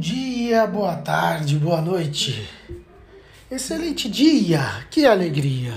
[0.00, 2.48] dia, boa tarde, boa noite.
[3.50, 5.74] Excelente dia, que alegria.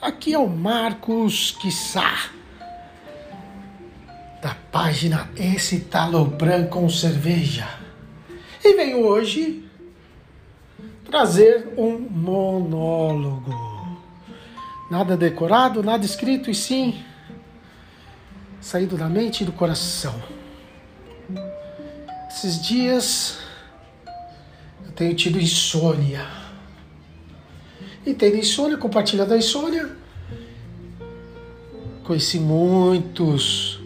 [0.00, 2.30] Aqui é o Marcos Quissá,
[4.40, 7.68] da página Esse Talopran com Cerveja.
[8.64, 9.68] E venho hoje
[11.04, 13.54] trazer um monólogo.
[14.90, 17.04] Nada decorado, nada escrito, e sim
[18.58, 20.14] saído da mente e do coração.
[22.30, 23.49] Esses dias
[25.00, 26.28] tenho tido insônia.
[28.04, 29.96] E tendo insônia, compartilhando a insônia,
[32.04, 33.80] conheci muitos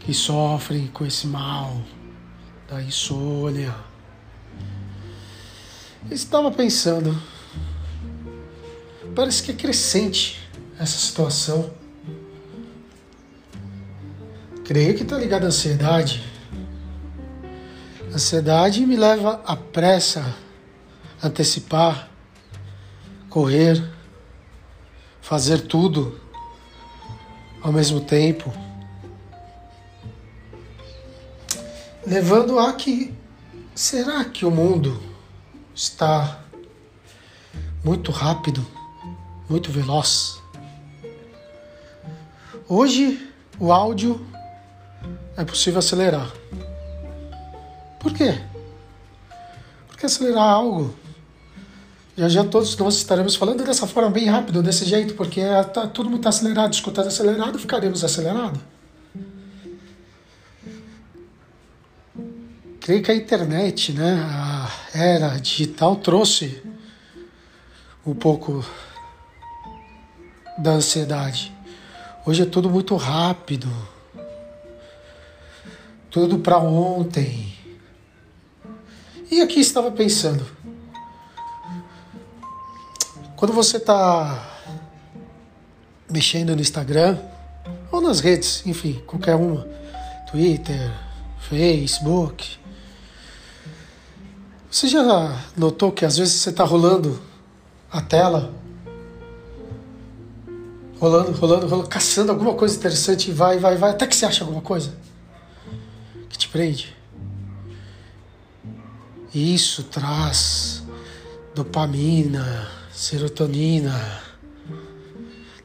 [0.00, 1.78] que sofrem com esse mal
[2.66, 3.74] da insônia.
[6.10, 7.14] estava pensando,
[9.14, 10.40] parece que é crescente
[10.80, 11.70] essa situação.
[14.64, 16.33] Creio que está ligado à ansiedade
[18.14, 20.36] Ansiedade me leva à pressa,
[21.20, 22.08] antecipar,
[23.28, 23.82] correr,
[25.20, 26.20] fazer tudo
[27.60, 28.54] ao mesmo tempo,
[32.06, 33.12] levando a que
[33.74, 35.02] será que o mundo
[35.74, 36.38] está
[37.82, 38.64] muito rápido,
[39.50, 40.40] muito veloz?
[42.68, 43.28] Hoje
[43.58, 44.24] o áudio
[45.36, 46.30] é possível acelerar.
[48.04, 48.38] Por quê?
[49.88, 50.94] Porque acelerar algo.
[52.14, 55.86] Já já todos nós estaremos falando dessa forma bem rápido, desse jeito, porque é, tá,
[55.86, 58.60] todo mundo está acelerado, escutando acelerado, ficaremos acelerados.
[62.78, 66.62] Creio que a internet, né, a era digital trouxe
[68.06, 68.62] um pouco
[70.58, 71.56] da ansiedade.
[72.26, 73.66] Hoje é tudo muito rápido,
[76.10, 77.53] tudo para ontem.
[79.34, 80.46] E aqui estava pensando,
[83.34, 84.48] quando você está
[86.08, 87.18] mexendo no Instagram
[87.90, 89.66] ou nas redes, enfim, qualquer uma,
[90.30, 90.88] Twitter,
[91.48, 92.58] Facebook,
[94.70, 97.20] você já notou que às vezes você está rolando
[97.90, 98.54] a tela,
[101.00, 104.44] rolando, rolando, rolando, caçando alguma coisa interessante e vai, vai, vai, até que você acha
[104.44, 104.94] alguma coisa
[106.28, 106.94] que te prende?
[109.34, 110.84] Isso traz
[111.56, 114.22] dopamina, serotonina,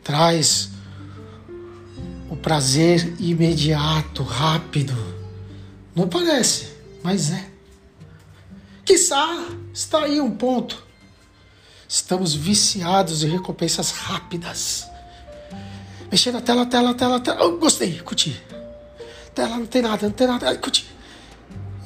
[0.03, 0.71] traz
[2.31, 4.95] o prazer imediato, rápido.
[5.95, 7.47] Não parece, mas é.
[8.83, 10.83] Quiçá está aí um ponto.
[11.87, 14.87] Estamos viciados em recompensas rápidas.
[16.11, 17.45] Mexer na tela, tela, tela, tela.
[17.45, 18.41] Oh, gostei, curti.
[19.35, 20.47] Tela não tem nada, não tem nada.
[20.49, 20.98] Ai, curti.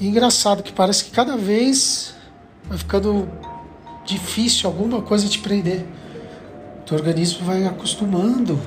[0.04, 2.14] E engraçado que parece que cada vez
[2.66, 3.26] vai ficando
[4.04, 5.86] difícil alguma coisa te prender.
[6.80, 8.60] O teu organismo vai acostumando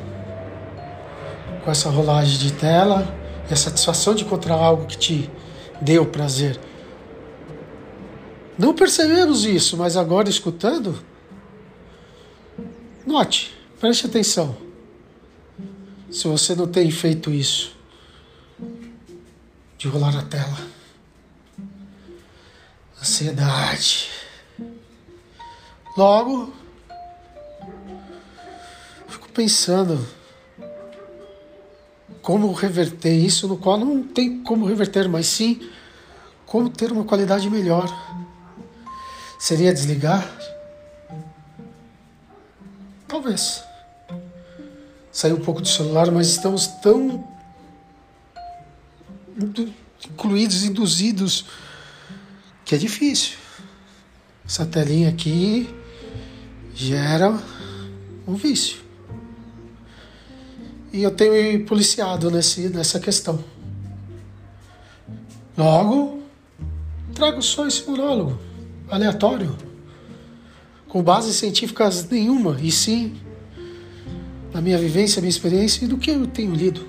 [1.62, 3.14] com essa rolagem de tela
[3.50, 5.30] e a satisfação de encontrar algo que te
[5.78, 6.58] deu prazer.
[8.58, 11.04] Não percebemos isso, mas agora escutando,
[13.06, 14.56] note, preste atenção.
[16.10, 17.76] Se você não tem feito isso,
[19.76, 20.75] de rolar a tela
[23.00, 24.08] ansiedade.
[25.96, 26.52] Logo,
[29.08, 30.06] fico pensando
[32.20, 35.70] como reverter isso, no qual não tem como reverter, mas sim
[36.44, 37.86] como ter uma qualidade melhor.
[39.38, 40.28] Seria desligar?
[43.06, 43.62] Talvez.
[45.12, 47.26] Sair um pouco do celular, mas estamos tão
[50.04, 51.46] incluídos, induzidos
[52.66, 53.38] que é difícil.
[54.44, 55.72] Essa telinha aqui
[56.74, 57.40] gera
[58.26, 58.78] um vício.
[60.92, 63.42] E eu tenho me policiado nesse, nessa questão.
[65.56, 66.22] Logo,
[67.14, 68.38] trago só esse monólogo
[68.88, 69.56] aleatório,
[70.88, 73.16] com bases científicas nenhuma, e sim
[74.52, 76.86] da minha vivência, minha experiência e do que eu tenho lido.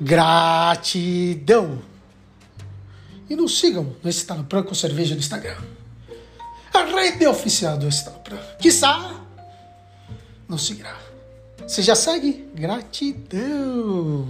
[0.00, 1.82] Gratidão!
[3.28, 5.56] E nos sigam no Estalopran com Cerveja no Instagram.
[6.72, 8.38] A rede oficial do Estalopran.
[8.60, 9.20] Quiçá,
[10.48, 10.96] nos seguirá.
[11.66, 12.48] Você já segue?
[12.54, 14.28] Gratidão!